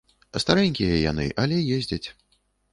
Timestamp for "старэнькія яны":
0.43-1.27